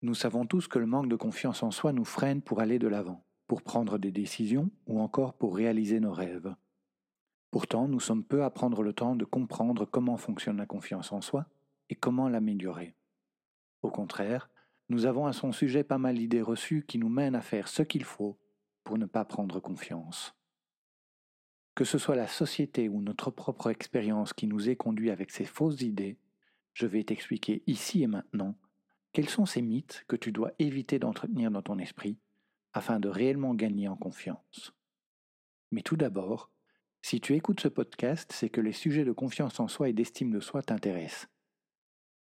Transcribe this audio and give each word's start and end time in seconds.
Nous 0.00 0.14
savons 0.14 0.46
tous 0.46 0.68
que 0.68 0.78
le 0.78 0.86
manque 0.86 1.08
de 1.08 1.16
confiance 1.16 1.64
en 1.64 1.72
soi 1.72 1.92
nous 1.92 2.04
freine 2.04 2.40
pour 2.40 2.60
aller 2.60 2.78
de 2.78 2.86
l'avant, 2.86 3.24
pour 3.48 3.62
prendre 3.62 3.98
des 3.98 4.12
décisions 4.12 4.70
ou 4.86 5.00
encore 5.00 5.34
pour 5.34 5.56
réaliser 5.56 5.98
nos 5.98 6.12
rêves. 6.12 6.54
Pourtant, 7.50 7.88
nous 7.88 7.98
sommes 7.98 8.22
peu 8.22 8.44
à 8.44 8.50
prendre 8.50 8.82
le 8.82 8.92
temps 8.92 9.16
de 9.16 9.24
comprendre 9.24 9.86
comment 9.86 10.16
fonctionne 10.16 10.58
la 10.58 10.66
confiance 10.66 11.12
en 11.12 11.20
soi 11.20 11.46
et 11.90 11.96
comment 11.96 12.28
l'améliorer. 12.28 12.94
Au 13.82 13.90
contraire, 13.90 14.50
nous 14.88 15.04
avons 15.06 15.26
à 15.26 15.32
son 15.32 15.50
sujet 15.50 15.82
pas 15.82 15.98
mal 15.98 16.16
d'idées 16.16 16.42
reçues 16.42 16.84
qui 16.86 16.98
nous 16.98 17.08
mènent 17.08 17.34
à 17.34 17.42
faire 17.42 17.66
ce 17.66 17.82
qu'il 17.82 18.04
faut 18.04 18.38
pour 18.84 18.98
ne 18.98 19.06
pas 19.06 19.24
prendre 19.24 19.58
confiance. 19.58 20.34
Que 21.74 21.84
ce 21.84 21.98
soit 21.98 22.16
la 22.16 22.28
société 22.28 22.88
ou 22.88 23.02
notre 23.02 23.30
propre 23.30 23.70
expérience 23.70 24.32
qui 24.32 24.46
nous 24.46 24.68
ait 24.68 24.76
conduit 24.76 25.10
avec 25.10 25.30
ces 25.30 25.44
fausses 25.44 25.82
idées, 25.82 26.18
je 26.72 26.86
vais 26.86 27.02
t'expliquer 27.02 27.62
ici 27.66 28.02
et 28.02 28.06
maintenant 28.06 28.56
quels 29.12 29.28
sont 29.28 29.46
ces 29.46 29.62
mythes 29.62 30.04
que 30.08 30.16
tu 30.16 30.32
dois 30.32 30.52
éviter 30.58 30.98
d'entretenir 30.98 31.50
dans 31.50 31.62
ton 31.62 31.78
esprit 31.78 32.18
afin 32.72 33.00
de 33.00 33.08
réellement 33.08 33.54
gagner 33.54 33.88
en 33.88 33.96
confiance? 33.96 34.72
Mais 35.70 35.82
tout 35.82 35.96
d'abord, 35.96 36.50
si 37.02 37.20
tu 37.20 37.34
écoutes 37.34 37.60
ce 37.60 37.68
podcast, 37.68 38.32
c'est 38.32 38.50
que 38.50 38.60
les 38.60 38.72
sujets 38.72 39.04
de 39.04 39.12
confiance 39.12 39.60
en 39.60 39.68
soi 39.68 39.88
et 39.88 39.92
d'estime 39.92 40.30
de 40.30 40.40
soi 40.40 40.62
t'intéressent. 40.62 41.28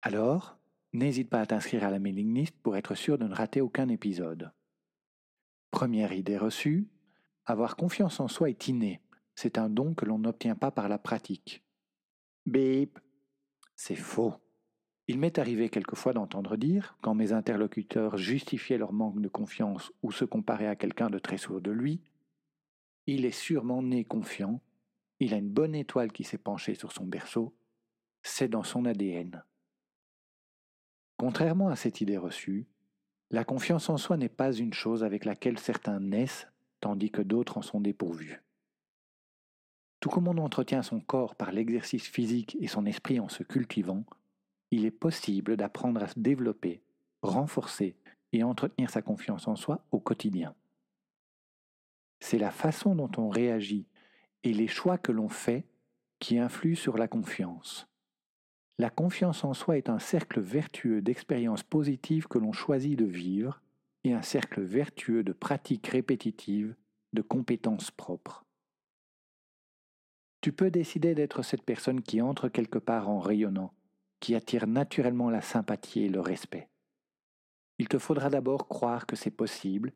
Alors, 0.01 0.57
n'hésite 0.93 1.29
pas 1.29 1.41
à 1.41 1.45
t'inscrire 1.45 1.83
à 1.83 1.91
la 1.91 1.99
mailing 1.99 2.33
list 2.33 2.55
pour 2.63 2.75
être 2.75 2.95
sûr 2.95 3.17
de 3.17 3.25
ne 3.25 3.35
rater 3.35 3.61
aucun 3.61 3.87
épisode. 3.89 4.51
Première 5.69 6.13
idée 6.13 6.37
reçue, 6.37 6.87
avoir 7.45 7.75
confiance 7.75 8.19
en 8.19 8.27
soi 8.27 8.49
est 8.49 8.67
inné. 8.67 9.01
C'est 9.35 9.57
un 9.57 9.69
don 9.69 9.93
que 9.93 10.05
l'on 10.05 10.19
n'obtient 10.19 10.55
pas 10.55 10.71
par 10.71 10.89
la 10.89 10.97
pratique. 10.97 11.63
Bip 12.45 12.99
C'est 13.75 13.95
faux. 13.95 14.35
Il 15.07 15.19
m'est 15.19 15.39
arrivé 15.39 15.69
quelquefois 15.69 16.13
d'entendre 16.13 16.55
dire, 16.55 16.95
quand 17.01 17.15
mes 17.15 17.33
interlocuteurs 17.33 18.17
justifiaient 18.17 18.77
leur 18.77 18.93
manque 18.93 19.19
de 19.21 19.27
confiance 19.27 19.91
ou 20.03 20.11
se 20.11 20.25
comparaient 20.25 20.67
à 20.67 20.75
quelqu'un 20.75 21.09
de 21.09 21.19
très 21.19 21.37
sourd 21.37 21.61
de 21.61 21.71
lui, 21.71 22.01
Il 23.07 23.25
est 23.25 23.31
sûrement 23.31 23.81
né 23.81 24.05
confiant, 24.05 24.61
il 25.19 25.33
a 25.33 25.37
une 25.37 25.49
bonne 25.49 25.75
étoile 25.75 26.11
qui 26.11 26.23
s'est 26.23 26.37
penchée 26.37 26.75
sur 26.75 26.91
son 26.91 27.05
berceau, 27.05 27.53
c'est 28.21 28.47
dans 28.47 28.63
son 28.63 28.85
ADN. 28.85 29.43
Contrairement 31.17 31.69
à 31.69 31.75
cette 31.75 31.99
idée 32.01 32.17
reçue, 32.17 32.67
la 33.31 33.43
confiance 33.43 33.89
en 33.89 33.97
soi 33.97 34.17
n'est 34.17 34.29
pas 34.29 34.53
une 34.53 34.73
chose 34.73 35.03
avec 35.03 35.25
laquelle 35.25 35.57
certains 35.57 35.99
naissent 35.99 36.47
tandis 36.79 37.11
que 37.11 37.21
d'autres 37.21 37.57
en 37.57 37.61
sont 37.61 37.81
dépourvus. 37.81 38.41
Tout 39.99 40.09
comme 40.09 40.27
on 40.27 40.37
entretient 40.37 40.81
son 40.81 40.99
corps 40.99 41.35
par 41.35 41.51
l'exercice 41.51 42.07
physique 42.07 42.57
et 42.59 42.67
son 42.67 42.85
esprit 42.85 43.19
en 43.19 43.29
se 43.29 43.43
cultivant, 43.43 44.03
il 44.71 44.85
est 44.85 44.91
possible 44.91 45.57
d'apprendre 45.57 46.01
à 46.01 46.07
se 46.07 46.19
développer, 46.19 46.81
renforcer 47.21 47.95
et 48.31 48.43
entretenir 48.43 48.89
sa 48.89 49.01
confiance 49.01 49.47
en 49.47 49.55
soi 49.55 49.85
au 49.91 49.99
quotidien. 49.99 50.55
C'est 52.19 52.37
la 52.37 52.51
façon 52.51 52.95
dont 52.95 53.11
on 53.17 53.29
réagit 53.29 53.85
et 54.43 54.53
les 54.53 54.67
choix 54.67 54.97
que 54.97 55.11
l'on 55.11 55.29
fait 55.29 55.65
qui 56.19 56.39
influent 56.39 56.75
sur 56.75 56.97
la 56.97 57.07
confiance. 57.07 57.87
La 58.77 58.89
confiance 58.89 59.43
en 59.43 59.53
soi 59.53 59.77
est 59.77 59.89
un 59.89 59.99
cercle 59.99 60.39
vertueux 60.39 61.01
d'expériences 61.01 61.63
positives 61.63 62.27
que 62.27 62.39
l'on 62.39 62.53
choisit 62.53 62.97
de 62.97 63.05
vivre 63.05 63.61
et 64.03 64.13
un 64.13 64.21
cercle 64.21 64.61
vertueux 64.61 65.23
de 65.23 65.33
pratiques 65.33 65.87
répétitives, 65.87 66.75
de 67.13 67.21
compétences 67.21 67.91
propres. 67.91 68.45
Tu 70.41 70.51
peux 70.51 70.71
décider 70.71 71.13
d'être 71.13 71.43
cette 71.43 71.61
personne 71.61 72.01
qui 72.01 72.21
entre 72.21 72.49
quelque 72.49 72.79
part 72.79 73.09
en 73.09 73.19
rayonnant, 73.19 73.73
qui 74.21 74.35
attire 74.35 74.67
naturellement 74.67 75.29
la 75.29 75.41
sympathie 75.41 76.03
et 76.03 76.09
le 76.09 76.21
respect. 76.21 76.69
Il 77.79 77.89
te 77.89 77.97
faudra 77.97 78.29
d'abord 78.29 78.69
croire 78.69 79.05
que 79.05 79.17
c'est 79.17 79.31
possible, 79.31 79.91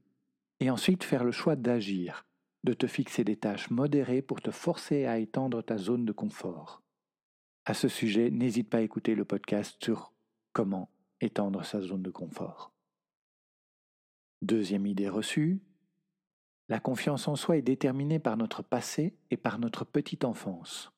et 0.60 0.70
ensuite 0.70 1.04
faire 1.04 1.24
le 1.24 1.32
choix 1.32 1.56
d'agir, 1.56 2.26
de 2.64 2.74
te 2.74 2.88
fixer 2.88 3.24
des 3.24 3.38
tâches 3.38 3.70
modérées 3.70 4.22
pour 4.22 4.42
te 4.42 4.52
forcer 4.52 5.06
à 5.06 5.20
étendre 5.20 5.62
ta 5.62 5.78
zone 5.78 6.04
de 6.04 6.12
confort. 6.12 6.82
À 7.66 7.74
ce 7.74 7.88
sujet, 7.88 8.32
n'hésite 8.32 8.70
pas 8.70 8.80
à 8.80 8.82
écouter 8.82 9.16
le 9.16 9.26
podcast 9.26 9.78
sur 9.84 10.12
comment 10.52 10.90
étendre 11.22 11.64
sa 11.64 11.82
zone 11.82 12.04
de 12.04 12.12
confort. 12.12 12.74
Deuxième 14.42 14.86
idée 14.86 15.10
reçue, 15.10 15.62
la 16.68 16.80
confiance 16.80 17.28
en 17.28 17.36
soi 17.36 17.58
est 17.58 17.62
déterminée 17.62 18.20
par 18.20 18.38
notre 18.38 18.64
passé 18.64 19.16
et 19.30 19.38
par 19.38 19.60
notre 19.60 19.86
petite 19.86 20.26
enfance. 20.26 20.92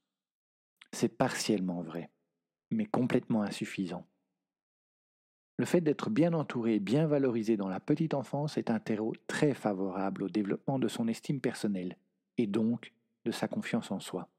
C'est 0.93 1.17
partiellement 1.17 1.81
vrai, 1.81 2.09
mais 2.71 2.85
complètement 2.85 3.41
insuffisant. 3.41 4.05
Le 5.57 5.65
fait 5.65 5.81
d'être 5.81 6.09
bien 6.09 6.33
entouré 6.33 6.75
et 6.75 6.79
bien 6.79 7.07
valorisé 7.07 7.57
dans 7.57 7.69
la 7.69 7.79
petite 7.79 8.13
enfance 8.13 8.57
est 8.57 8.69
un 8.69 8.79
terreau 8.79 9.13
très 9.25 9.53
favorable 9.53 10.23
au 10.23 10.29
développement 10.29 10.77
de 10.77 10.87
son 10.87 11.07
estime 11.07 11.41
personnelle 11.41 11.97
et 12.37 12.45
donc 12.45 12.93
de 13.25 13.31
sa 13.31 13.47
confiance 13.47 13.91
en 13.91 13.99
soi. 13.99 14.29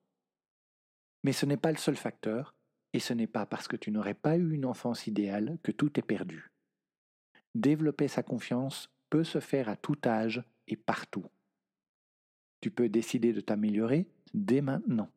Mais 1.25 1.33
ce 1.33 1.45
n'est 1.45 1.57
pas 1.57 1.73
le 1.73 1.79
seul 1.79 1.97
facteur, 1.97 2.55
et 2.93 3.01
ce 3.01 3.13
n'est 3.13 3.27
pas 3.27 3.47
parce 3.47 3.69
que 3.69 3.77
tu 3.77 3.91
n'aurais 3.91 4.15
pas 4.15 4.37
eu 4.37 4.53
une 4.53 4.65
enfance 4.65 5.07
idéale 5.07 5.59
que 5.63 5.73
tout 5.73 5.99
est 5.99 6.03
perdu. 6.03 6.51
Développer 7.55 8.09
sa 8.09 8.23
confiance 8.23 8.91
peut 9.11 9.25
se 9.25 9.41
faire 9.41 9.69
à 9.69 9.77
tout 9.77 9.99
âge 10.07 10.43
et 10.69 10.77
partout. 10.77 11.27
Tu 12.61 12.71
peux 12.71 12.89
décider 12.89 13.33
de 13.33 13.41
t'améliorer 13.41 14.09
dès 14.35 14.61
maintenant. 14.61 15.11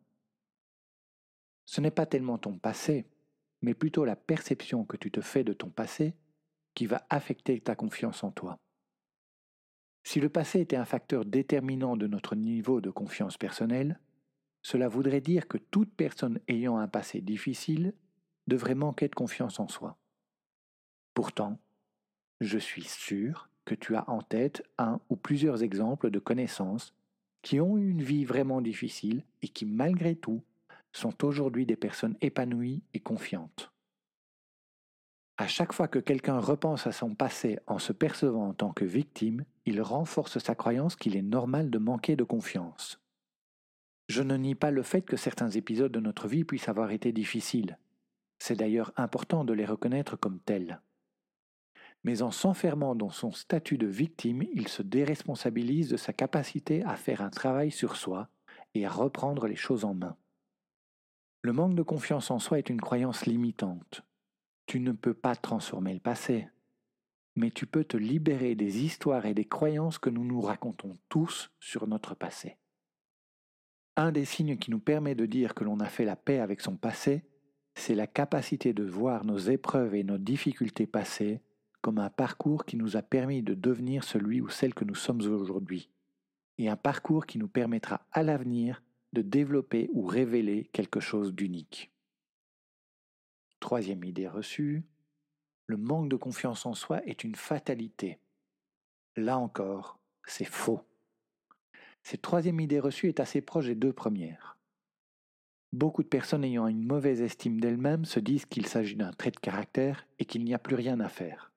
Ce 1.71 1.79
n'est 1.79 1.89
pas 1.89 2.05
tellement 2.05 2.37
ton 2.37 2.57
passé, 2.57 3.05
mais 3.61 3.73
plutôt 3.73 4.03
la 4.03 4.17
perception 4.17 4.83
que 4.83 4.97
tu 4.97 5.09
te 5.09 5.21
fais 5.21 5.45
de 5.45 5.53
ton 5.53 5.69
passé 5.69 6.17
qui 6.73 6.85
va 6.85 7.07
affecter 7.09 7.61
ta 7.61 7.75
confiance 7.75 8.25
en 8.25 8.31
toi. 8.31 8.59
Si 10.03 10.19
le 10.19 10.27
passé 10.27 10.59
était 10.59 10.75
un 10.75 10.83
facteur 10.83 11.23
déterminant 11.23 11.95
de 11.95 12.07
notre 12.07 12.35
niveau 12.35 12.81
de 12.81 12.89
confiance 12.89 13.37
personnelle, 13.37 14.01
cela 14.61 14.89
voudrait 14.89 15.21
dire 15.21 15.47
que 15.47 15.57
toute 15.57 15.95
personne 15.95 16.41
ayant 16.49 16.75
un 16.75 16.89
passé 16.89 17.21
difficile 17.21 17.93
devrait 18.47 18.75
manquer 18.75 19.07
de 19.07 19.15
confiance 19.15 19.57
en 19.61 19.69
soi. 19.69 19.97
Pourtant, 21.13 21.57
je 22.41 22.57
suis 22.57 22.83
sûr 22.83 23.47
que 23.63 23.75
tu 23.75 23.95
as 23.95 24.09
en 24.09 24.21
tête 24.21 24.61
un 24.77 24.99
ou 25.07 25.15
plusieurs 25.15 25.63
exemples 25.63 26.11
de 26.11 26.19
connaissances 26.19 26.93
qui 27.41 27.61
ont 27.61 27.77
eu 27.77 27.89
une 27.89 28.03
vie 28.03 28.25
vraiment 28.25 28.59
difficile 28.59 29.23
et 29.41 29.47
qui, 29.47 29.65
malgré 29.65 30.17
tout, 30.17 30.43
sont 30.93 31.23
aujourd'hui 31.23 31.65
des 31.65 31.75
personnes 31.75 32.17
épanouies 32.21 32.83
et 32.93 32.99
confiantes. 32.99 33.71
À 35.37 35.47
chaque 35.47 35.73
fois 35.73 35.87
que 35.87 35.99
quelqu'un 35.99 36.39
repense 36.39 36.85
à 36.85 36.91
son 36.91 37.15
passé 37.15 37.57
en 37.65 37.79
se 37.79 37.93
percevant 37.93 38.49
en 38.49 38.53
tant 38.53 38.73
que 38.73 38.85
victime, 38.85 39.43
il 39.65 39.81
renforce 39.81 40.37
sa 40.37 40.53
croyance 40.53 40.95
qu'il 40.95 41.15
est 41.15 41.23
normal 41.23 41.71
de 41.71 41.79
manquer 41.79 42.15
de 42.15 42.23
confiance. 42.23 43.01
Je 44.07 44.21
ne 44.21 44.35
nie 44.35 44.55
pas 44.55 44.71
le 44.71 44.83
fait 44.83 45.01
que 45.01 45.17
certains 45.17 45.49
épisodes 45.49 45.91
de 45.91 45.99
notre 45.99 46.27
vie 46.27 46.43
puissent 46.43 46.69
avoir 46.69 46.91
été 46.91 47.11
difficiles. 47.11 47.77
C'est 48.39 48.57
d'ailleurs 48.57 48.91
important 48.97 49.43
de 49.43 49.53
les 49.53 49.65
reconnaître 49.65 50.15
comme 50.15 50.39
tels. 50.39 50.81
Mais 52.03 52.21
en 52.21 52.31
s'enfermant 52.31 52.95
dans 52.95 53.09
son 53.11 53.31
statut 53.31 53.77
de 53.77 53.87
victime, 53.87 54.43
il 54.53 54.67
se 54.67 54.81
déresponsabilise 54.81 55.89
de 55.89 55.97
sa 55.97 56.13
capacité 56.13 56.83
à 56.83 56.95
faire 56.95 57.21
un 57.21 57.29
travail 57.29 57.71
sur 57.71 57.95
soi 57.95 58.29
et 58.73 58.85
à 58.85 58.89
reprendre 58.89 59.47
les 59.47 59.55
choses 59.55 59.85
en 59.85 59.93
main. 59.93 60.17
Le 61.43 61.53
manque 61.53 61.75
de 61.75 61.81
confiance 61.81 62.29
en 62.29 62.39
soi 62.39 62.59
est 62.59 62.69
une 62.69 62.81
croyance 62.81 63.25
limitante. 63.25 64.03
Tu 64.67 64.79
ne 64.79 64.91
peux 64.91 65.15
pas 65.15 65.35
transformer 65.35 65.93
le 65.93 65.99
passé. 65.99 66.47
mais 67.35 67.49
tu 67.49 67.65
peux 67.65 67.85
te 67.85 67.97
libérer 67.97 68.55
des 68.55 68.83
histoires 68.83 69.25
et 69.25 69.33
des 69.33 69.45
croyances 69.45 69.97
que 69.97 70.09
nous 70.09 70.25
nous 70.25 70.41
racontons 70.41 70.97
tous 71.07 71.49
sur 71.59 71.87
notre 71.87 72.13
passé. 72.13 72.57
Un 73.95 74.11
des 74.11 74.25
signes 74.25 74.57
qui 74.57 74.69
nous 74.69 74.79
permet 74.79 75.15
de 75.15 75.25
dire 75.25 75.53
que 75.53 75.63
l'on 75.63 75.79
a 75.79 75.87
fait 75.87 76.05
la 76.05 76.15
paix 76.15 76.39
avec 76.39 76.61
son 76.61 76.75
passé, 76.75 77.23
c'est 77.73 77.95
la 77.95 78.07
capacité 78.07 78.73
de 78.73 78.83
voir 78.83 79.25
nos 79.25 79.37
épreuves 79.37 79.95
et 79.95 80.03
nos 80.03 80.17
difficultés 80.17 80.87
passées 80.87 81.41
comme 81.81 81.97
un 81.99 82.09
parcours 82.09 82.65
qui 82.65 82.77
nous 82.77 82.95
a 82.97 83.01
permis 83.01 83.41
de 83.41 83.53
devenir 83.53 84.03
celui 84.03 84.41
ou 84.41 84.49
celle 84.49 84.73
que 84.73 84.85
nous 84.85 84.95
sommes 84.95 85.21
aujourd'hui, 85.21 85.89
et 86.57 86.69
un 86.69 86.75
parcours 86.75 87.25
qui 87.25 87.39
nous 87.39 87.47
permettra 87.47 88.05
à 88.11 88.23
l'avenir 88.23 88.83
de 89.13 89.21
développer 89.21 89.89
ou 89.93 90.05
révéler 90.05 90.69
quelque 90.73 90.99
chose 90.99 91.33
d'unique. 91.33 91.91
Troisième 93.59 94.03
idée 94.03 94.27
reçue, 94.27 94.83
le 95.67 95.77
manque 95.77 96.09
de 96.09 96.15
confiance 96.15 96.65
en 96.65 96.73
soi 96.73 97.05
est 97.05 97.23
une 97.23 97.35
fatalité. 97.35 98.19
Là 99.15 99.37
encore, 99.37 99.99
c'est 100.25 100.45
faux. 100.45 100.81
Cette 102.03 102.21
troisième 102.21 102.59
idée 102.59 102.79
reçue 102.79 103.07
est 103.07 103.19
assez 103.19 103.41
proche 103.41 103.67
des 103.67 103.75
deux 103.75 103.93
premières. 103.93 104.57
Beaucoup 105.71 106.03
de 106.03 106.07
personnes 106.07 106.43
ayant 106.43 106.67
une 106.67 106.85
mauvaise 106.85 107.21
estime 107.21 107.61
d'elles-mêmes 107.61 108.03
se 108.03 108.19
disent 108.19 108.45
qu'il 108.45 108.65
s'agit 108.65 108.95
d'un 108.95 109.13
trait 109.13 109.31
de 109.31 109.39
caractère 109.39 110.05
et 110.19 110.25
qu'il 110.25 110.43
n'y 110.43 110.53
a 110.53 110.59
plus 110.59 110.75
rien 110.75 110.99
à 110.99 111.07
faire. 111.07 111.51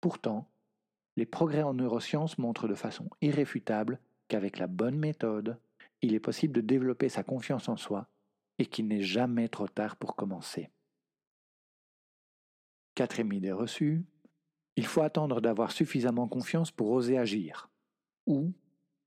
Pourtant, 0.00 0.48
les 1.16 1.26
progrès 1.26 1.62
en 1.62 1.74
neurosciences 1.74 2.38
montrent 2.38 2.68
de 2.68 2.74
façon 2.74 3.08
irréfutable 3.22 3.98
qu'avec 4.28 4.58
la 4.58 4.66
bonne 4.66 4.98
méthode, 4.98 5.58
il 6.04 6.14
est 6.14 6.20
possible 6.20 6.52
de 6.52 6.60
développer 6.60 7.08
sa 7.08 7.22
confiance 7.22 7.68
en 7.68 7.76
soi 7.76 8.08
et 8.58 8.66
qu'il 8.66 8.86
n'est 8.88 9.02
jamais 9.02 9.48
trop 9.48 9.68
tard 9.68 9.96
pour 9.96 10.16
commencer. 10.16 10.70
Quatrième 12.94 13.32
idée 13.32 13.52
reçue, 13.52 14.04
il 14.76 14.86
faut 14.86 15.00
attendre 15.00 15.40
d'avoir 15.40 15.72
suffisamment 15.72 16.28
confiance 16.28 16.70
pour 16.70 16.90
oser 16.90 17.16
agir, 17.16 17.70
ou 18.26 18.52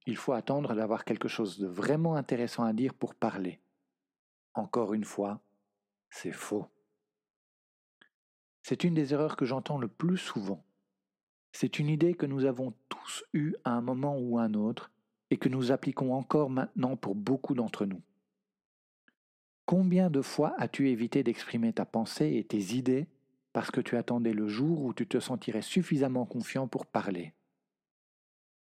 il 0.07 0.17
faut 0.17 0.33
attendre 0.33 0.73
d'avoir 0.73 1.05
quelque 1.05 1.27
chose 1.27 1.59
de 1.59 1.67
vraiment 1.67 2.15
intéressant 2.15 2.63
à 2.63 2.73
dire 2.73 2.95
pour 2.95 3.13
parler. 3.13 3.61
Encore 4.55 4.95
une 4.95 5.05
fois, 5.05 5.39
c'est 6.09 6.31
faux. 6.31 6.65
C'est 8.63 8.83
une 8.83 8.95
des 8.95 9.13
erreurs 9.13 9.37
que 9.37 9.45
j'entends 9.45 9.77
le 9.77 9.87
plus 9.87 10.17
souvent. 10.17 10.65
C'est 11.51 11.77
une 11.77 11.89
idée 11.89 12.15
que 12.15 12.25
nous 12.25 12.45
avons 12.45 12.73
tous 12.89 13.23
eue 13.33 13.55
à 13.63 13.71
un 13.71 13.81
moment 13.81 14.17
ou 14.17 14.39
un 14.39 14.55
autre 14.55 14.91
et 15.29 15.37
que 15.37 15.49
nous 15.49 15.71
appliquons 15.71 16.13
encore 16.13 16.49
maintenant 16.49 16.95
pour 16.95 17.15
beaucoup 17.15 17.53
d'entre 17.53 17.85
nous. 17.85 18.01
Combien 19.65 20.09
de 20.09 20.21
fois 20.21 20.55
as-tu 20.57 20.89
évité 20.89 21.23
d'exprimer 21.23 21.73
ta 21.73 21.85
pensée 21.85 22.35
et 22.35 22.43
tes 22.43 22.75
idées 22.75 23.07
parce 23.51 23.71
que 23.71 23.81
tu 23.81 23.97
attendais 23.97 24.33
le 24.33 24.47
jour 24.47 24.83
où 24.83 24.93
tu 24.93 25.07
te 25.07 25.19
sentirais 25.19 25.61
suffisamment 25.61 26.25
confiant 26.25 26.67
pour 26.67 26.85
parler? 26.85 27.33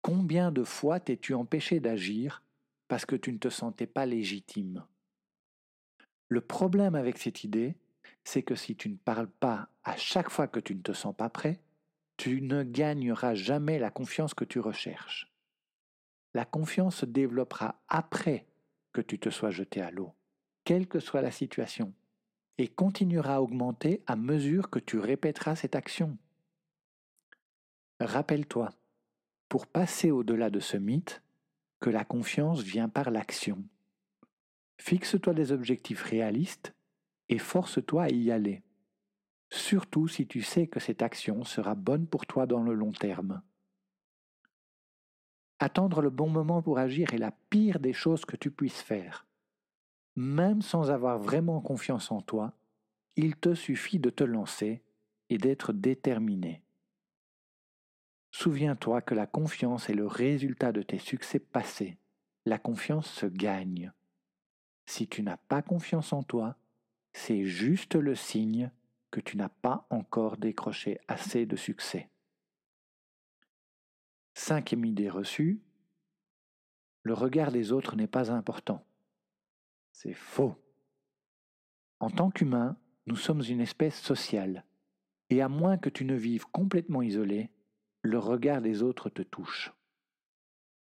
Combien 0.02 0.52
de 0.52 0.64
fois 0.64 1.00
t'es-tu 1.00 1.32
empêché 1.34 1.80
d'agir 1.80 2.42
parce 2.88 3.06
que 3.06 3.16
tu 3.16 3.32
ne 3.32 3.38
te 3.38 3.48
sentais 3.48 3.86
pas 3.86 4.04
légitime? 4.04 4.84
Le 6.28 6.40
problème 6.40 6.94
avec 6.94 7.18
cette 7.18 7.44
idée, 7.44 7.76
c'est 8.24 8.42
que 8.42 8.54
si 8.54 8.76
tu 8.76 8.88
ne 8.88 8.96
parles 8.96 9.30
pas 9.30 9.68
à 9.84 9.96
chaque 9.96 10.30
fois 10.30 10.48
que 10.48 10.60
tu 10.60 10.74
ne 10.74 10.82
te 10.82 10.92
sens 10.92 11.14
pas 11.14 11.30
prêt, 11.30 11.60
tu 12.16 12.42
ne 12.42 12.62
gagneras 12.62 13.34
jamais 13.34 13.78
la 13.78 13.90
confiance 13.90 14.34
que 14.34 14.44
tu 14.44 14.60
recherches. 14.60 15.29
La 16.34 16.44
confiance 16.44 16.96
se 16.96 17.06
développera 17.06 17.80
après 17.88 18.46
que 18.92 19.00
tu 19.00 19.18
te 19.18 19.30
sois 19.30 19.50
jeté 19.50 19.80
à 19.80 19.90
l'eau, 19.90 20.14
quelle 20.64 20.86
que 20.86 21.00
soit 21.00 21.22
la 21.22 21.30
situation, 21.30 21.92
et 22.58 22.68
continuera 22.68 23.36
à 23.36 23.40
augmenter 23.40 24.02
à 24.06 24.16
mesure 24.16 24.70
que 24.70 24.78
tu 24.78 24.98
répéteras 24.98 25.56
cette 25.56 25.74
action. 25.74 26.18
Rappelle-toi, 28.00 28.70
pour 29.48 29.66
passer 29.66 30.10
au-delà 30.10 30.50
de 30.50 30.60
ce 30.60 30.76
mythe, 30.76 31.22
que 31.80 31.90
la 31.90 32.04
confiance 32.04 32.60
vient 32.62 32.88
par 32.88 33.10
l'action. 33.10 33.64
Fixe-toi 34.78 35.34
des 35.34 35.52
objectifs 35.52 36.02
réalistes 36.02 36.74
et 37.28 37.38
force-toi 37.38 38.04
à 38.04 38.10
y 38.10 38.30
aller, 38.30 38.62
surtout 39.50 40.08
si 40.08 40.26
tu 40.26 40.42
sais 40.42 40.66
que 40.66 40.80
cette 40.80 41.02
action 41.02 41.44
sera 41.44 41.74
bonne 41.74 42.06
pour 42.06 42.26
toi 42.26 42.46
dans 42.46 42.62
le 42.62 42.74
long 42.74 42.92
terme. 42.92 43.42
Attendre 45.62 46.00
le 46.00 46.08
bon 46.10 46.30
moment 46.30 46.62
pour 46.62 46.78
agir 46.78 47.12
est 47.12 47.18
la 47.18 47.32
pire 47.50 47.80
des 47.80 47.92
choses 47.92 48.24
que 48.24 48.36
tu 48.36 48.50
puisses 48.50 48.80
faire. 48.80 49.26
Même 50.16 50.62
sans 50.62 50.90
avoir 50.90 51.18
vraiment 51.18 51.60
confiance 51.60 52.10
en 52.10 52.22
toi, 52.22 52.54
il 53.16 53.36
te 53.36 53.54
suffit 53.54 53.98
de 53.98 54.10
te 54.10 54.24
lancer 54.24 54.82
et 55.28 55.38
d'être 55.38 55.72
déterminé. 55.72 56.62
Souviens-toi 58.30 59.02
que 59.02 59.14
la 59.14 59.26
confiance 59.26 59.90
est 59.90 59.94
le 59.94 60.06
résultat 60.06 60.72
de 60.72 60.82
tes 60.82 60.98
succès 60.98 61.38
passés. 61.38 61.98
La 62.46 62.58
confiance 62.58 63.10
se 63.10 63.26
gagne. 63.26 63.92
Si 64.86 65.08
tu 65.08 65.22
n'as 65.22 65.36
pas 65.36 65.62
confiance 65.62 66.12
en 66.12 66.22
toi, 66.22 66.56
c'est 67.12 67.44
juste 67.44 67.96
le 67.96 68.14
signe 68.14 68.70
que 69.10 69.20
tu 69.20 69.36
n'as 69.36 69.48
pas 69.48 69.86
encore 69.90 70.36
décroché 70.36 70.98
assez 71.08 71.44
de 71.44 71.56
succès. 71.56 72.09
Cinquième 74.42 74.86
idée 74.86 75.10
reçue, 75.10 75.60
le 77.02 77.12
regard 77.12 77.52
des 77.52 77.72
autres 77.72 77.94
n'est 77.94 78.06
pas 78.06 78.32
important. 78.32 78.82
C'est 79.92 80.14
faux. 80.14 80.56
En 82.00 82.08
tant 82.08 82.30
qu'humain, 82.30 82.78
nous 83.06 83.16
sommes 83.16 83.42
une 83.46 83.60
espèce 83.60 84.00
sociale, 84.00 84.64
et 85.28 85.42
à 85.42 85.50
moins 85.50 85.76
que 85.76 85.90
tu 85.90 86.06
ne 86.06 86.14
vives 86.14 86.46
complètement 86.46 87.02
isolé, 87.02 87.50
le 88.00 88.18
regard 88.18 88.62
des 88.62 88.82
autres 88.82 89.10
te 89.10 89.20
touche. 89.20 89.74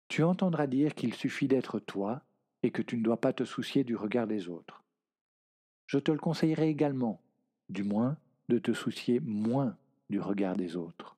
Tu 0.08 0.22
entendras 0.22 0.68
dire 0.68 0.94
qu'il 0.94 1.16
suffit 1.16 1.48
d'être 1.48 1.80
toi 1.80 2.22
et 2.62 2.70
que 2.70 2.84
tu 2.84 2.96
ne 2.96 3.04
dois 3.04 3.20
pas 3.20 3.34
te 3.34 3.44
soucier 3.44 3.84
du 3.84 3.96
regard 3.96 4.28
des 4.28 4.50
autres. 4.50 4.84
Je 5.88 5.98
te 5.98 6.12
le 6.12 6.20
conseillerais 6.20 6.70
également, 6.70 7.24
du 7.70 7.84
moins, 7.84 8.20
de 8.50 8.60
te 8.60 8.72
soucier 8.72 9.20
moins 9.20 9.76
du 10.12 10.20
regard 10.20 10.56
des 10.56 10.76
autres. 10.76 11.18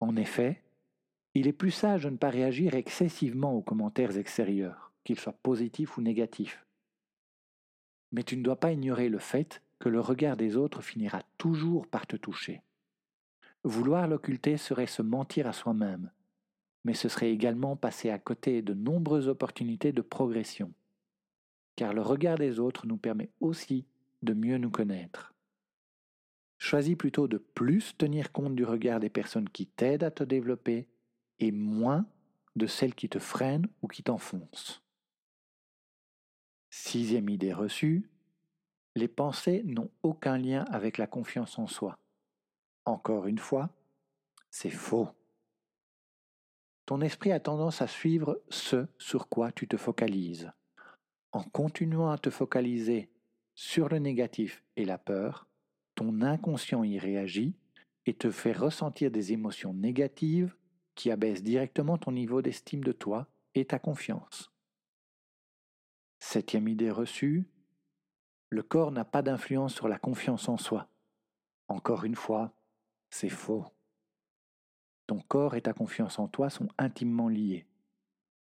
En 0.00 0.16
effet, 0.16 0.62
il 1.34 1.46
est 1.46 1.52
plus 1.52 1.70
sage 1.70 2.04
de 2.04 2.10
ne 2.10 2.16
pas 2.16 2.30
réagir 2.30 2.74
excessivement 2.74 3.54
aux 3.54 3.62
commentaires 3.62 4.16
extérieurs, 4.16 4.92
qu'ils 5.04 5.18
soient 5.18 5.38
positifs 5.42 5.96
ou 5.96 6.02
négatifs. 6.02 6.64
Mais 8.12 8.24
tu 8.24 8.36
ne 8.36 8.42
dois 8.42 8.56
pas 8.56 8.72
ignorer 8.72 9.08
le 9.08 9.18
fait 9.18 9.62
que 9.78 9.88
le 9.88 10.00
regard 10.00 10.36
des 10.36 10.56
autres 10.56 10.82
finira 10.82 11.22
toujours 11.38 11.86
par 11.86 12.06
te 12.06 12.16
toucher. 12.16 12.62
Vouloir 13.62 14.08
l'occulter 14.08 14.56
serait 14.56 14.86
se 14.86 15.02
mentir 15.02 15.46
à 15.46 15.52
soi-même, 15.52 16.10
mais 16.84 16.94
ce 16.94 17.08
serait 17.08 17.30
également 17.30 17.76
passer 17.76 18.10
à 18.10 18.18
côté 18.18 18.62
de 18.62 18.74
nombreuses 18.74 19.28
opportunités 19.28 19.92
de 19.92 20.02
progression, 20.02 20.72
car 21.76 21.92
le 21.92 22.02
regard 22.02 22.38
des 22.38 22.58
autres 22.58 22.86
nous 22.86 22.96
permet 22.96 23.30
aussi 23.40 23.86
de 24.22 24.34
mieux 24.34 24.58
nous 24.58 24.70
connaître. 24.70 25.34
Choisis 26.58 26.96
plutôt 26.96 27.28
de 27.28 27.38
plus 27.38 27.96
tenir 27.96 28.32
compte 28.32 28.54
du 28.54 28.64
regard 28.64 29.00
des 29.00 29.08
personnes 29.08 29.48
qui 29.48 29.66
t'aident 29.66 30.04
à 30.04 30.10
te 30.10 30.24
développer 30.24 30.88
et 31.40 31.52
moins 31.52 32.06
de 32.56 32.66
celles 32.66 32.94
qui 32.94 33.08
te 33.08 33.18
freinent 33.18 33.66
ou 33.82 33.88
qui 33.88 34.02
t'enfoncent. 34.02 34.82
Sixième 36.70 37.28
idée 37.28 37.52
reçue, 37.52 38.08
les 38.94 39.08
pensées 39.08 39.62
n'ont 39.64 39.90
aucun 40.02 40.38
lien 40.38 40.64
avec 40.70 40.98
la 40.98 41.06
confiance 41.06 41.58
en 41.58 41.66
soi. 41.66 41.98
Encore 42.84 43.26
une 43.26 43.38
fois, 43.38 43.70
c'est 44.50 44.70
faux. 44.70 45.08
Ton 46.86 47.00
esprit 47.00 47.32
a 47.32 47.40
tendance 47.40 47.82
à 47.82 47.86
suivre 47.86 48.40
ce 48.48 48.86
sur 48.98 49.28
quoi 49.28 49.52
tu 49.52 49.68
te 49.68 49.76
focalises. 49.76 50.50
En 51.32 51.42
continuant 51.42 52.10
à 52.10 52.18
te 52.18 52.30
focaliser 52.30 53.10
sur 53.54 53.88
le 53.88 53.98
négatif 53.98 54.64
et 54.76 54.84
la 54.84 54.98
peur, 54.98 55.46
ton 55.94 56.22
inconscient 56.22 56.82
y 56.82 56.98
réagit 56.98 57.54
et 58.06 58.14
te 58.14 58.30
fait 58.30 58.52
ressentir 58.52 59.10
des 59.10 59.32
émotions 59.32 59.72
négatives 59.72 60.56
qui 61.00 61.10
abaisse 61.10 61.42
directement 61.42 61.96
ton 61.96 62.12
niveau 62.12 62.42
d'estime 62.42 62.84
de 62.84 62.92
toi 62.92 63.26
et 63.54 63.64
ta 63.64 63.78
confiance. 63.78 64.52
Septième 66.18 66.68
idée 66.68 66.90
reçue, 66.90 67.48
le 68.50 68.62
corps 68.62 68.92
n'a 68.92 69.06
pas 69.06 69.22
d'influence 69.22 69.74
sur 69.74 69.88
la 69.88 69.98
confiance 69.98 70.46
en 70.50 70.58
soi. 70.58 70.90
Encore 71.68 72.04
une 72.04 72.16
fois, 72.16 72.52
c'est 73.08 73.30
faux. 73.30 73.64
Ton 75.06 75.20
corps 75.20 75.54
et 75.54 75.62
ta 75.62 75.72
confiance 75.72 76.18
en 76.18 76.28
toi 76.28 76.50
sont 76.50 76.68
intimement 76.76 77.30
liés. 77.30 77.64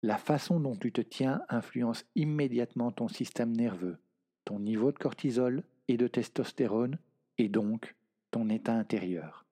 La 0.02 0.18
façon 0.18 0.61
dont 0.61 0.76
tu 0.76 0.92
te 0.92 1.00
tiens 1.00 1.40
influence 1.49 2.04
immédiatement 2.16 2.92
ton 2.92 3.09
système 3.09 3.56
nerveux, 3.56 3.97
ton 4.44 4.59
niveau 4.59 4.92
de 4.92 4.99
cortisol 4.99 5.64
et 5.88 5.97
de 5.97 6.06
testostérone, 6.06 6.99
et 7.38 7.49
donc 7.49 7.97
ton 8.30 8.50
état 8.50 8.75
intérieur. 8.75 9.47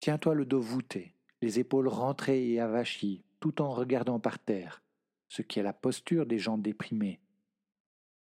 Tiens-toi 0.00 0.34
le 0.34 0.44
dos 0.44 0.60
voûté, 0.60 1.13
les 1.44 1.60
épaules 1.60 1.88
rentrées 1.88 2.50
et 2.50 2.58
avachies, 2.58 3.22
tout 3.38 3.60
en 3.60 3.70
regardant 3.70 4.18
par 4.18 4.38
terre, 4.38 4.82
ce 5.28 5.42
qui 5.42 5.58
est 5.58 5.62
la 5.62 5.74
posture 5.74 6.24
des 6.24 6.38
gens 6.38 6.56
déprimés. 6.56 7.20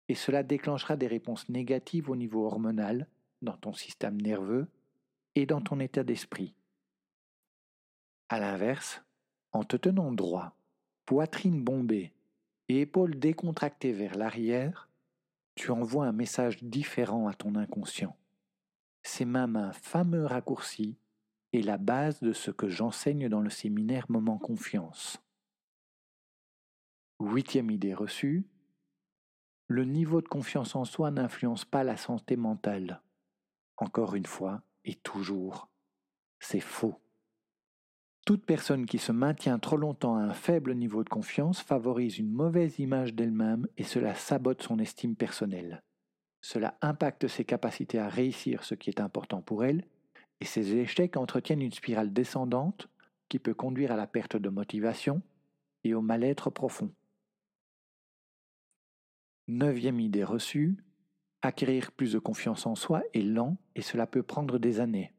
Et 0.09 0.15
cela 0.15 0.41
déclenchera 0.41 0.95
des 0.97 1.05
réponses 1.05 1.47
négatives 1.47 2.09
au 2.09 2.15
niveau 2.15 2.47
hormonal, 2.47 3.07
dans 3.43 3.57
ton 3.57 3.73
système 3.73 4.19
nerveux, 4.19 4.67
et 5.35 5.45
dans 5.45 5.61
ton 5.61 5.79
état 5.79 6.03
d'esprit. 6.03 6.55
À 8.27 8.39
l'inverse, 8.39 9.03
en 9.51 9.63
te 9.63 9.77
tenant 9.77 10.11
droit, 10.11 10.55
poitrine 11.05 11.63
bombée 11.63 12.11
et 12.69 12.81
épaules 12.81 13.19
décontractées 13.19 13.93
vers 13.93 14.15
l'arrière, 14.15 14.89
tu 15.53 15.69
envoies 15.69 16.07
un 16.07 16.11
message 16.11 16.63
différent 16.63 17.27
à 17.27 17.35
ton 17.35 17.53
inconscient. 17.53 18.15
C'est 19.03 19.25
même 19.25 19.55
un 19.57 19.73
fameux 19.73 20.25
raccourci 20.25 20.97
et 21.53 21.61
la 21.61 21.77
base 21.77 22.21
de 22.21 22.33
ce 22.33 22.51
que 22.51 22.69
j'enseigne 22.69 23.29
dans 23.29 23.41
le 23.41 23.49
séminaire 23.49 24.05
Moment 24.09 24.37
Confiance. 24.37 25.21
Huitième 27.19 27.69
idée 27.69 27.93
reçue, 27.93 28.47
le 29.67 29.85
niveau 29.85 30.21
de 30.21 30.27
confiance 30.27 30.75
en 30.75 30.85
soi 30.85 31.11
n'influence 31.11 31.65
pas 31.65 31.83
la 31.83 31.97
santé 31.97 32.35
mentale. 32.35 33.01
Encore 33.77 34.15
une 34.15 34.25
fois, 34.25 34.63
et 34.85 34.95
toujours, 34.95 35.69
c'est 36.39 36.59
faux. 36.59 36.99
Toute 38.25 38.45
personne 38.45 38.85
qui 38.85 38.97
se 38.97 39.11
maintient 39.11 39.59
trop 39.59 39.77
longtemps 39.77 40.15
à 40.15 40.21
un 40.21 40.33
faible 40.33 40.75
niveau 40.75 41.03
de 41.03 41.09
confiance 41.09 41.61
favorise 41.61 42.19
une 42.19 42.31
mauvaise 42.31 42.79
image 42.79 43.13
d'elle-même 43.13 43.67
et 43.77 43.83
cela 43.83 44.13
sabote 44.13 44.61
son 44.61 44.77
estime 44.79 45.15
personnelle. 45.15 45.83
Cela 46.41 46.77
impacte 46.81 47.27
ses 47.27 47.45
capacités 47.45 47.99
à 47.99 48.09
réussir 48.09 48.63
ce 48.63 48.75
qui 48.75 48.89
est 48.89 48.99
important 48.99 49.41
pour 49.41 49.63
elle 49.63 49.85
et 50.41 50.45
ses 50.45 50.75
échecs 50.75 51.15
entretiennent 51.17 51.61
une 51.61 51.71
spirale 51.71 52.11
descendante 52.11 52.89
qui 53.29 53.39
peut 53.39 53.53
conduire 53.53 53.91
à 53.91 53.95
la 53.95 54.07
perte 54.07 54.35
de 54.35 54.49
motivation 54.49 55.21
et 55.83 55.93
au 55.93 56.01
mal-être 56.01 56.49
profond. 56.49 56.91
Neuvième 59.47 59.99
idée 59.99 60.23
reçue, 60.23 60.83
acquérir 61.43 61.91
plus 61.91 62.13
de 62.13 62.19
confiance 62.19 62.65
en 62.65 62.75
soi 62.75 63.03
est 63.13 63.21
lent 63.21 63.57
et 63.75 63.81
cela 63.81 64.07
peut 64.07 64.23
prendre 64.23 64.57
des 64.57 64.79
années. 64.79 65.13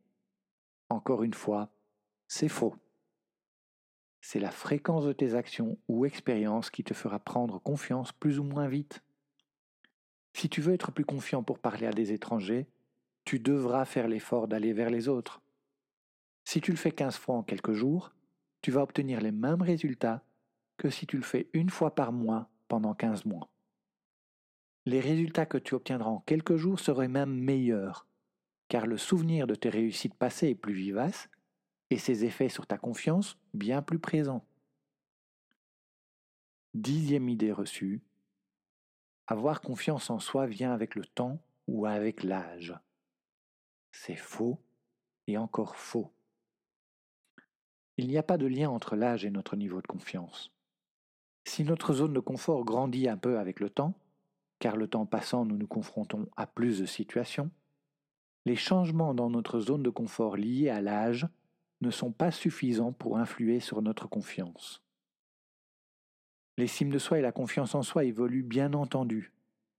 Encore 0.89 1.23
une 1.23 1.35
fois, 1.35 1.73
c'est 2.27 2.49
faux. 2.49 2.75
C'est 4.21 4.41
la 4.41 4.51
fréquence 4.51 5.05
de 5.05 5.13
tes 5.13 5.35
actions 5.35 5.79
ou 5.89 6.05
expériences 6.05 6.71
qui 6.71 6.85
te 6.85 6.95
fera 6.95 7.19
prendre 7.19 7.61
confiance 7.61 8.13
plus 8.13 8.39
ou 8.39 8.45
moins 8.45 8.69
vite. 8.69 9.03
Si 10.33 10.49
tu 10.49 10.61
veux 10.61 10.75
être 10.75 10.93
plus 10.93 11.05
confiant 11.05 11.43
pour 11.43 11.59
parler 11.59 11.87
à 11.87 11.93
des 11.93 12.13
étrangers, 12.13 12.67
tu 13.25 13.39
devras 13.39 13.85
faire 13.85 14.09
l'effort 14.09 14.49
d'aller 14.49 14.73
vers 14.73 14.91
les 14.91 15.09
autres. 15.09 15.41
Si 16.45 16.61
tu 16.61 16.71
le 16.71 16.77
fais 16.77 16.93
15 16.93 17.17
fois 17.17 17.37
en 17.37 17.43
quelques 17.43 17.73
jours, 17.73 18.13
tu 18.61 18.71
vas 18.71 18.83
obtenir 18.83 19.21
les 19.21 19.33
mêmes 19.33 19.63
résultats 19.63 20.23
que 20.77 20.91
si 20.91 21.07
tu 21.07 21.17
le 21.17 21.23
fais 21.23 21.49
une 21.53 21.71
fois 21.71 21.95
par 21.95 22.13
mois 22.13 22.49
pendant 22.69 22.95
15 22.95 23.25
mois 23.25 23.53
les 24.87 25.01
résultats 25.01 25.47
que 25.47 25.59
tu 25.59 25.75
obtiendras 25.75 26.11
en 26.11 26.21
quelques 26.21 26.57
jours 26.57 26.81
seraient 26.81 27.09
même 27.09 27.33
meilleurs, 27.33 28.07
car 28.69 28.87
le 28.87 28.97
souvenir 28.97 29.47
de 29.47 29.55
tes 29.55 29.69
réussites 29.69 30.15
passées 30.15 30.51
est 30.51 30.55
plus 30.55 30.75
vivace 30.75 31.29
et 31.91 31.99
ses 31.99 32.25
effets 32.25 32.49
sur 32.49 32.67
ta 32.67 32.79
confiance 32.79 33.39
bien 33.55 33.83
plus 33.83 33.99
présents. 33.99 34.45
Dixième 36.75 37.29
idée 37.29 37.53
reçue. 37.53 38.01
Avoir 39.27 39.61
confiance 39.61 40.11
en 40.11 40.19
soi 40.19 40.47
vient 40.47 40.73
avec 40.73 40.95
le 40.95 41.05
temps 41.05 41.39
ou 41.69 41.87
avec 41.87 42.23
l'âge. 42.23 42.75
C'est 43.93 44.17
faux 44.17 44.59
et 45.27 45.39
encore 45.39 45.77
faux. 45.77 46.11
Il 47.99 48.09
n'y 48.09 48.19
a 48.19 48.23
pas 48.23 48.39
de 48.39 48.47
lien 48.47 48.71
entre 48.71 48.97
l'âge 48.97 49.25
et 49.25 49.31
notre 49.31 49.55
niveau 49.55 49.81
de 49.81 49.87
confiance. 49.87 50.51
Si 51.45 51.63
notre 51.63 51.93
zone 51.93 52.15
de 52.15 52.21
confort 52.21 52.65
grandit 52.65 53.09
un 53.09 53.19
peu 53.19 53.39
avec 53.39 53.61
le 53.61 53.69
temps, 53.69 53.95
car 54.59 54.77
le 54.77 54.89
temps 54.89 55.07
passant 55.07 55.45
nous 55.45 55.57
nous 55.57 55.67
confrontons 55.67 56.27
à 56.37 56.47
plus 56.47 56.81
de 56.81 56.87
situations, 56.87 57.51
les 58.45 58.57
changements 58.57 59.15
dans 59.15 59.31
notre 59.31 59.61
zone 59.61 59.83
de 59.83 59.91
confort 59.91 60.37
liés 60.37 60.71
à 60.71 60.81
l'âge 60.81 61.29
ne 61.81 61.91
sont 61.91 62.13
pas 62.13 62.31
suffisants 62.31 62.93
pour 62.93 63.19
influer 63.19 63.61
sur 63.61 63.83
notre 63.83 64.09
confiance. 64.09 64.83
L'estime 66.57 66.91
de 66.91 66.99
soi 66.99 67.19
et 67.19 67.23
la 67.23 67.33
confiance 67.33 67.75
en 67.75 67.83
soi 67.83 68.05
évoluent 68.05 68.43
bien 68.43 68.73
entendu, 68.73 69.33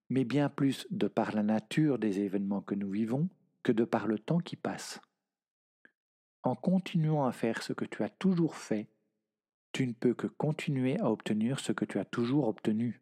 mais 0.10 0.24
bien 0.24 0.50
plus 0.50 0.88
de 0.92 1.08
par 1.08 1.34
la 1.34 1.44
nature 1.44 1.98
des 1.98 2.20
événements 2.20 2.62
que 2.62 2.76
nous 2.76 2.90
vivons 2.90 3.30
que 3.64 3.72
de 3.72 3.86
par 3.86 4.08
le 4.08 4.20
temps 4.20 4.40
qui 4.40 4.56
passe. 4.56 5.00
En 6.44 6.56
continuant 6.56 7.26
à 7.26 7.32
faire 7.32 7.64
ce 7.64 7.74
que 7.74 7.86
tu 7.86 8.04
as 8.04 8.10
toujours 8.10 8.56
fait, 8.56 8.90
tu 9.72 9.88
ne 9.88 9.94
peux 9.94 10.14
que 10.14 10.28
continuer 10.28 11.00
à 11.00 11.10
obtenir 11.10 11.60
ce 11.60 11.72
que 11.72 11.86
tu 11.86 11.98
as 11.98 12.06
toujours 12.06 12.48
obtenu. 12.48 13.02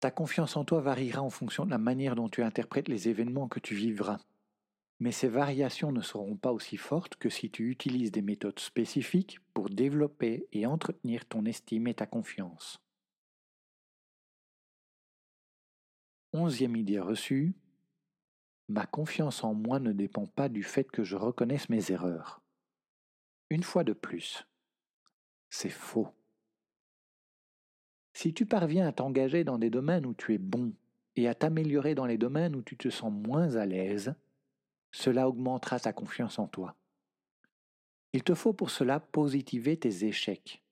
Ta 0.00 0.10
confiance 0.10 0.56
en 0.56 0.64
toi 0.64 0.80
variera 0.80 1.22
en 1.22 1.30
fonction 1.30 1.64
de 1.64 1.70
la 1.70 1.78
manière 1.78 2.16
dont 2.16 2.28
tu 2.28 2.42
interprètes 2.42 2.88
les 2.88 3.08
événements 3.08 3.48
que 3.48 3.60
tu 3.60 3.74
vivras. 3.74 4.20
Mais 5.00 5.12
ces 5.12 5.28
variations 5.28 5.92
ne 5.92 6.00
seront 6.00 6.36
pas 6.36 6.52
aussi 6.52 6.76
fortes 6.76 7.16
que 7.16 7.28
si 7.28 7.50
tu 7.50 7.70
utilises 7.70 8.12
des 8.12 8.22
méthodes 8.22 8.58
spécifiques 8.58 9.40
pour 9.52 9.68
développer 9.68 10.46
et 10.52 10.64
entretenir 10.64 11.26
ton 11.26 11.44
estime 11.44 11.88
et 11.88 11.94
ta 11.94 12.06
confiance. 12.06 12.80
Onzième 16.32 16.76
idée 16.76 17.00
reçue. 17.00 17.54
Ma 18.68 18.86
confiance 18.86 19.44
en 19.44 19.54
moi 19.54 19.78
ne 19.78 19.92
dépend 19.92 20.26
pas 20.26 20.48
du 20.48 20.62
fait 20.62 20.90
que 20.90 21.04
je 21.04 21.16
reconnaisse 21.16 21.68
mes 21.68 21.92
erreurs. 21.92 22.40
Une 23.48 23.62
fois 23.62 23.84
de 23.84 23.92
plus, 23.92 24.46
c'est 25.50 25.70
faux. 25.70 26.08
Si 28.12 28.34
tu 28.34 28.46
parviens 28.46 28.88
à 28.88 28.92
t'engager 28.92 29.44
dans 29.44 29.58
des 29.58 29.70
domaines 29.70 30.06
où 30.06 30.14
tu 30.14 30.34
es 30.34 30.38
bon 30.38 30.72
et 31.14 31.28
à 31.28 31.34
t'améliorer 31.34 31.94
dans 31.94 32.06
les 32.06 32.18
domaines 32.18 32.56
où 32.56 32.62
tu 32.62 32.76
te 32.76 32.90
sens 32.90 33.12
moins 33.12 33.54
à 33.56 33.66
l'aise, 33.66 34.14
cela 34.90 35.28
augmentera 35.28 35.78
ta 35.78 35.92
confiance 35.92 36.38
en 36.38 36.48
toi. 36.48 36.74
Il 38.12 38.24
te 38.24 38.34
faut 38.34 38.52
pour 38.52 38.70
cela 38.70 38.98
positiver 38.98 39.76
tes 39.76 40.06
échecs. 40.06 40.64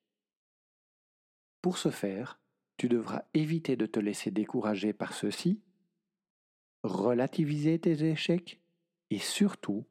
Pour 1.60 1.78
ce 1.78 1.90
faire, 1.90 2.40
tu 2.76 2.88
devras 2.88 3.22
éviter 3.34 3.76
de 3.76 3.86
te 3.86 4.00
laisser 4.00 4.30
décourager 4.30 4.92
par 4.92 5.12
ceux-ci, 5.12 5.60
relativiser 6.85 7.79
tes 7.79 8.05
échecs 8.05 8.61
et 9.11 9.19
surtout 9.19 9.85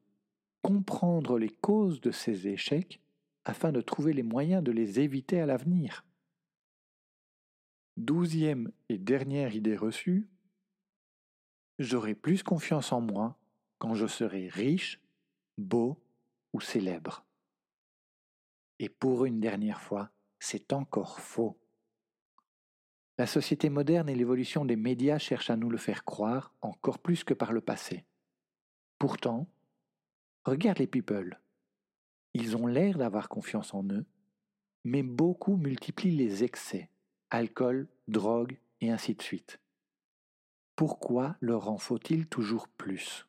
comprendre 0.62 1.38
les 1.38 1.50
causes 1.50 2.00
de 2.00 2.12
ces 2.12 2.48
échecs 2.48 3.02
afin 3.46 3.72
de 3.72 3.82
trouver 3.82 4.14
les 4.14 4.24
moyens 4.24 4.64
de 4.64 4.72
les 4.72 5.00
éviter 5.00 5.42
à 5.42 5.46
l'avenir. 5.46 6.06
Douzième 7.98 8.72
et 8.90 8.98
dernière 8.98 9.56
idée 9.56 9.76
reçue, 9.76 10.30
j'aurai 11.80 12.16
plus 12.16 12.44
confiance 12.44 12.92
en 12.92 13.02
moi 13.02 13.38
quand 13.80 13.96
je 13.96 14.08
serai 14.08 14.48
riche, 14.48 15.02
beau 15.58 16.02
ou 16.54 16.62
célèbre. 16.62 17.26
Et 18.80 18.90
pour 18.90 19.26
une 19.26 19.40
dernière 19.40 19.82
fois, 19.82 20.12
c'est 20.40 20.74
encore 20.74 21.20
faux. 21.20 21.60
La 23.18 23.28
société 23.28 23.70
moderne 23.70 24.10
et 24.10 24.16
l'évolution 24.16 24.66
des 24.66 24.76
médias 24.76 25.20
cherchent 25.20 25.52
à 25.52 25.56
nous 25.56 25.70
le 25.70 25.78
faire 25.78 26.04
croire 26.04 26.54
encore 26.62 27.00
plus 27.00 27.24
que 27.24 27.34
par 27.34 27.54
le 27.54 27.62
passé. 27.62 28.06
Pourtant, 28.98 29.48
regarde 30.46 30.80
les 30.80 30.88
people. 30.88 31.40
Ils 32.34 32.58
ont 32.58 32.66
l'air 32.66 32.98
d'avoir 32.98 33.30
confiance 33.30 33.74
en 33.74 33.84
eux, 33.90 34.06
mais 34.84 35.04
beaucoup 35.04 35.58
multiplient 35.58 36.16
les 36.16 36.44
excès 36.44 36.90
alcool, 37.34 37.88
drogue, 38.08 38.60
et 38.80 38.92
ainsi 38.92 39.16
de 39.16 39.22
suite. 39.24 39.60
Pourquoi 40.76 41.36
leur 41.42 41.68
en 41.68 41.80
faut-il 41.80 42.28
toujours 42.28 42.68
plus? 42.68 43.28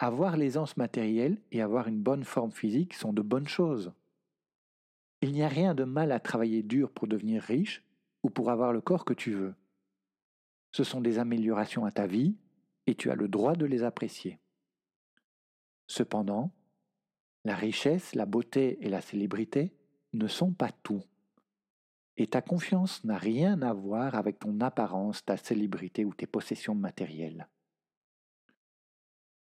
Avoir 0.00 0.36
l'aisance 0.36 0.76
matérielle 0.76 1.40
et 1.52 1.62
avoir 1.62 1.86
une 1.86 2.02
bonne 2.02 2.24
forme 2.24 2.50
physique 2.50 2.94
sont 2.94 3.12
de 3.12 3.22
bonnes 3.22 3.46
choses. 3.46 3.92
Il 5.20 5.32
n'y 5.32 5.44
a 5.44 5.48
rien 5.48 5.74
de 5.74 5.84
mal 5.84 6.10
à 6.10 6.18
travailler 6.18 6.64
dur 6.64 6.90
pour 6.90 7.06
devenir 7.06 7.42
riche 7.42 7.84
ou 8.22 8.30
pour 8.30 8.50
avoir 8.50 8.72
le 8.72 8.80
corps 8.80 9.04
que 9.04 9.14
tu 9.14 9.32
veux. 9.32 9.54
Ce 10.72 10.84
sont 10.84 11.00
des 11.00 11.18
améliorations 11.18 11.84
à 11.84 11.90
ta 11.90 12.06
vie 12.06 12.36
et 12.86 12.94
tu 12.94 13.10
as 13.10 13.14
le 13.14 13.28
droit 13.28 13.54
de 13.54 13.66
les 13.66 13.82
apprécier. 13.82 14.38
Cependant, 15.86 16.52
la 17.44 17.54
richesse, 17.54 18.14
la 18.14 18.26
beauté 18.26 18.78
et 18.84 18.88
la 18.88 19.00
célébrité 19.00 19.72
ne 20.12 20.26
sont 20.26 20.52
pas 20.52 20.70
tout. 20.70 21.02
Et 22.16 22.26
ta 22.26 22.42
confiance 22.42 23.04
n'a 23.04 23.16
rien 23.16 23.62
à 23.62 23.72
voir 23.72 24.14
avec 24.14 24.40
ton 24.40 24.60
apparence, 24.60 25.24
ta 25.24 25.36
célébrité 25.36 26.04
ou 26.04 26.12
tes 26.12 26.26
possessions 26.26 26.74
matérielles. 26.74 27.48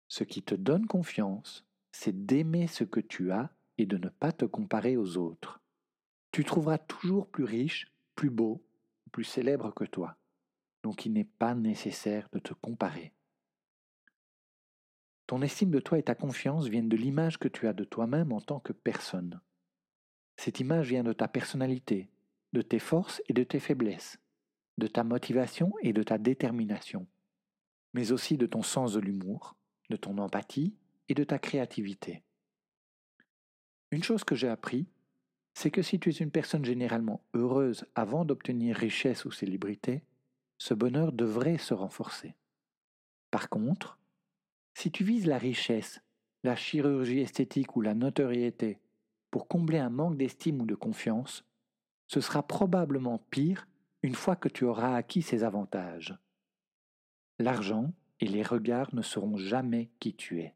Ce 0.09 0.25
qui 0.25 0.43
te 0.43 0.55
donne 0.55 0.87
confiance, 0.87 1.67
c'est 1.93 2.27
d'aimer 2.27 2.67
ce 2.67 2.85
que 2.85 3.01
tu 3.01 3.31
as 3.31 3.51
et 3.79 3.87
de 3.87 3.99
ne 3.99 4.09
pas 4.09 4.33
te 4.33 4.45
comparer 4.45 4.97
aux 4.97 5.17
autres. 5.17 5.61
Tu 6.33 6.45
trouveras 6.45 6.79
toujours 6.79 7.29
plus 7.29 7.45
riche, 7.45 7.92
plus 8.15 8.31
beau, 8.31 8.65
plus 9.11 9.25
célèbre 9.25 9.73
que 9.75 9.85
toi. 9.85 10.17
Donc 10.83 11.07
il 11.07 11.13
n'est 11.13 11.25
pas 11.25 11.55
nécessaire 11.55 12.29
de 12.33 12.39
te 12.39 12.55
comparer. 12.55 13.13
Ton 15.27 15.43
estime 15.43 15.71
de 15.71 15.81
toi 15.81 15.99
et 15.99 16.03
ta 16.03 16.15
confiance 16.15 16.67
viennent 16.67 16.89
de 16.89 16.97
l'image 16.97 17.39
que 17.39 17.49
tu 17.49 17.67
as 17.69 17.73
de 17.73 17.85
toi-même 17.85 18.33
en 18.33 18.41
tant 18.41 18.61
que 18.61 18.73
personne. 18.73 19.41
Cette 20.37 20.61
image 20.61 20.89
vient 20.89 21.05
de 21.05 21.13
ta 21.13 21.29
personnalité, 21.29 22.11
de 22.53 22.63
tes 22.63 22.79
forces 22.79 23.23
et 23.29 23.33
de 23.33 23.45
tes 23.45 23.61
faiblesses, 23.61 24.19
de 24.79 24.87
ta 24.87 25.05
motivation 25.05 25.73
et 25.83 25.93
de 25.93 26.03
ta 26.03 26.19
détermination, 26.19 27.07
mais 27.95 28.13
aussi 28.13 28.37
de 28.37 28.47
ton 28.47 28.63
sens 28.63 28.95
de 28.95 29.01
l'humour, 29.01 29.57
de 29.91 29.97
ton 29.97 30.19
empathie, 30.19 30.75
et 31.09 31.15
de 31.15 31.25
ta 31.25 31.39
créativité. 31.39 32.23
Une 33.91 34.03
chose 34.03 34.25
que 34.25 34.35
j'ai 34.35 34.49
appris, 34.49 34.87
c'est 35.55 35.71
que 35.71 35.83
si 35.83 35.99
tu 35.99 36.09
es 36.11 36.13
une 36.13 36.31
personne 36.31 36.65
généralement 36.65 37.23
heureuse 37.35 37.85
avant 37.95 38.25
d'obtenir 38.25 38.77
richesse 38.77 39.25
ou 39.25 39.31
célébrité, 39.31 40.03
ce 40.59 40.75
bonheur 40.75 41.13
devrait 41.13 41.59
se 41.59 41.75
renforcer. 41.75 42.35
Par 43.31 43.49
contre, 43.49 43.99
si 44.75 44.91
tu 44.91 45.05
vises 45.05 45.27
la 45.27 45.39
richesse, 45.39 46.01
la 46.45 46.57
chirurgie 46.57 47.21
esthétique 47.21 47.77
ou 47.77 47.81
la 47.81 47.95
notoriété 47.95 48.81
pour 49.31 49.49
combler 49.49 49.79
un 49.79 49.91
manque 49.91 50.17
d'estime 50.17 50.61
ou 50.61 50.67
de 50.67 50.75
confiance, 50.75 51.45
ce 52.07 52.21
sera 52.21 52.47
probablement 52.47 53.19
pire 53.31 53.67
une 54.03 54.15
fois 54.15 54.37
que 54.37 54.49
tu 54.49 54.65
auras 54.65 54.97
acquis 54.97 55.23
ces 55.23 55.45
avantages. 55.45 56.19
L'argent 57.39 57.93
et 58.21 58.27
les 58.27 58.43
regards 58.43 58.95
ne 58.95 59.03
seront 59.03 59.37
jamais 59.37 59.91
qui 59.99 60.15
tu 60.15 60.41
es. 60.41 60.55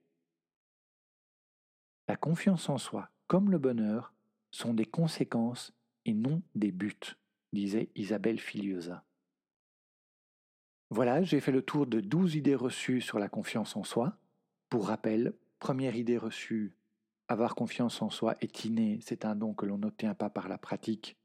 La 2.09 2.17
confiance 2.17 2.69
en 2.69 2.79
soi, 2.79 3.11
comme 3.27 3.51
le 3.51 3.59
bonheur, 3.59 4.13
sont 4.57 4.73
des 4.73 4.87
conséquences 4.87 5.75
et 6.07 6.15
non 6.15 6.43
des 6.55 6.73
buts, 6.73 7.17
disait 7.53 7.91
Isabelle 7.95 8.41
Filiosa. 8.41 9.05
Voilà, 10.89 11.23
j'ai 11.23 11.41
fait 11.41 11.53
le 11.53 11.63
tour 11.63 11.87
de 11.87 12.01
douze 12.01 12.37
idées 12.37 12.55
reçues 12.55 13.03
sur 13.03 13.19
la 13.19 13.29
confiance 13.29 13.77
en 13.77 13.85
soi. 13.85 14.19
Pour 14.71 14.89
rappel, 14.89 15.35
première 15.59 15.95
idée 15.95 16.17
reçue, 16.17 16.75
avoir 17.29 17.55
confiance 17.55 18.01
en 18.01 18.09
soi 18.09 18.37
est 18.41 18.65
inné, 18.65 18.99
c'est 19.03 19.25
un 19.25 19.37
don 19.37 19.53
que 19.53 19.67
l'on 19.67 19.79
n'obtient 19.79 20.15
pas 20.15 20.31
par 20.31 20.49
la 20.49 20.59
pratique, 20.59 21.19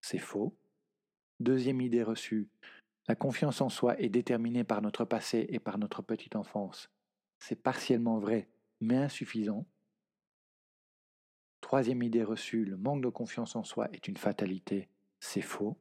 c'est 0.00 0.18
faux. 0.18 0.56
Deuxième 1.40 1.82
idée 1.82 2.02
reçue, 2.02 2.48
la 3.06 3.16
confiance 3.16 3.60
en 3.60 3.68
soi 3.68 4.00
est 4.00 4.08
déterminée 4.08 4.64
par 4.64 4.80
notre 4.80 5.04
passé 5.04 5.46
et 5.50 5.58
par 5.58 5.78
notre 5.78 6.00
petite 6.00 6.36
enfance. 6.36 6.88
C'est 7.38 7.62
partiellement 7.62 8.18
vrai, 8.18 8.48
mais 8.80 8.96
insuffisant. 8.96 9.66
Troisième 11.68 12.02
idée 12.02 12.24
reçue, 12.24 12.64
le 12.64 12.78
manque 12.78 13.02
de 13.02 13.10
confiance 13.10 13.54
en 13.54 13.62
soi 13.62 13.90
est 13.92 14.08
une 14.08 14.16
fatalité. 14.16 14.88
C'est 15.20 15.42
faux. 15.42 15.76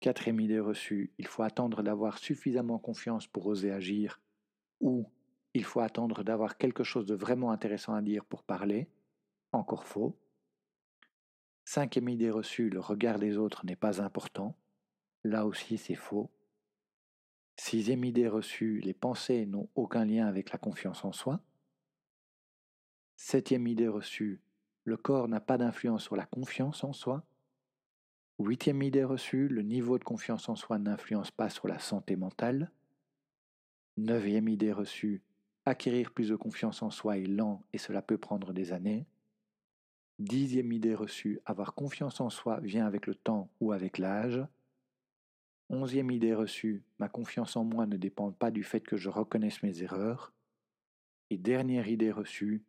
Quatrième 0.00 0.40
idée 0.40 0.58
reçue, 0.58 1.12
il 1.18 1.26
faut 1.26 1.42
attendre 1.42 1.82
d'avoir 1.82 2.16
suffisamment 2.16 2.78
confiance 2.78 3.26
pour 3.26 3.44
oser 3.44 3.70
agir, 3.70 4.22
ou 4.80 5.04
il 5.52 5.64
faut 5.64 5.80
attendre 5.80 6.22
d'avoir 6.22 6.56
quelque 6.56 6.82
chose 6.82 7.04
de 7.04 7.14
vraiment 7.14 7.50
intéressant 7.50 7.92
à 7.92 8.00
dire 8.00 8.24
pour 8.24 8.42
parler. 8.42 8.88
Encore 9.52 9.84
faux. 9.84 10.18
Cinquième 11.66 12.08
idée 12.08 12.30
reçue, 12.30 12.70
le 12.70 12.80
regard 12.80 13.18
des 13.18 13.36
autres 13.36 13.66
n'est 13.66 13.76
pas 13.76 14.00
important. 14.00 14.56
Là 15.24 15.44
aussi, 15.44 15.76
c'est 15.76 15.94
faux. 15.94 16.30
Sixième 17.56 18.02
idée 18.02 18.28
reçue, 18.28 18.80
les 18.80 18.94
pensées 18.94 19.44
n'ont 19.44 19.68
aucun 19.74 20.06
lien 20.06 20.26
avec 20.26 20.52
la 20.52 20.58
confiance 20.58 21.04
en 21.04 21.12
soi. 21.12 21.42
Septième 23.30 23.66
idée 23.66 23.88
reçue, 23.88 24.40
le 24.84 24.96
corps 24.96 25.28
n'a 25.28 25.38
pas 25.38 25.58
d'influence 25.58 26.02
sur 26.02 26.16
la 26.16 26.24
confiance 26.24 26.82
en 26.82 26.94
soi. 26.94 27.26
Huitième 28.38 28.82
idée 28.82 29.04
reçue, 29.04 29.48
le 29.48 29.60
niveau 29.60 29.98
de 29.98 30.04
confiance 30.04 30.48
en 30.48 30.56
soi 30.56 30.78
n'influence 30.78 31.30
pas 31.30 31.50
sur 31.50 31.68
la 31.68 31.78
santé 31.78 32.16
mentale. 32.16 32.70
Neuvième 33.98 34.48
idée 34.48 34.72
reçue, 34.72 35.20
acquérir 35.66 36.12
plus 36.12 36.30
de 36.30 36.36
confiance 36.36 36.80
en 36.80 36.88
soi 36.88 37.18
est 37.18 37.26
lent 37.26 37.62
et 37.74 37.76
cela 37.76 38.00
peut 38.00 38.16
prendre 38.16 38.54
des 38.54 38.72
années. 38.72 39.04
Dixième 40.18 40.72
idée 40.72 40.94
reçue, 40.94 41.38
avoir 41.44 41.74
confiance 41.74 42.22
en 42.22 42.30
soi 42.30 42.60
vient 42.60 42.86
avec 42.86 43.06
le 43.06 43.14
temps 43.14 43.50
ou 43.60 43.72
avec 43.72 43.98
l'âge. 43.98 44.42
Onzième 45.68 46.10
idée 46.10 46.32
reçue, 46.32 46.82
ma 46.98 47.10
confiance 47.10 47.56
en 47.56 47.64
moi 47.64 47.84
ne 47.84 47.98
dépend 47.98 48.32
pas 48.32 48.50
du 48.50 48.64
fait 48.64 48.80
que 48.80 48.96
je 48.96 49.10
reconnaisse 49.10 49.62
mes 49.62 49.82
erreurs. 49.82 50.32
Et 51.28 51.36
dernière 51.36 51.88
idée 51.88 52.10
reçue, 52.10 52.64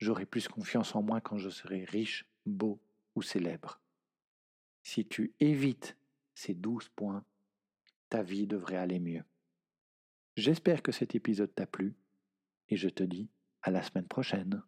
j'aurai 0.00 0.26
plus 0.26 0.48
confiance 0.48 0.94
en 0.94 1.02
moi 1.02 1.20
quand 1.20 1.38
je 1.38 1.50
serai 1.50 1.84
riche, 1.84 2.26
beau 2.46 2.80
ou 3.14 3.22
célèbre. 3.22 3.80
Si 4.82 5.06
tu 5.06 5.34
évites 5.40 5.96
ces 6.34 6.54
douze 6.54 6.88
points, 6.88 7.24
ta 8.08 8.22
vie 8.22 8.46
devrait 8.46 8.76
aller 8.76 8.98
mieux. 8.98 9.24
J'espère 10.36 10.82
que 10.82 10.92
cet 10.92 11.14
épisode 11.14 11.54
t'a 11.54 11.66
plu 11.66 11.94
et 12.68 12.76
je 12.76 12.88
te 12.88 13.02
dis 13.02 13.28
à 13.62 13.70
la 13.70 13.82
semaine 13.82 14.08
prochaine. 14.08 14.62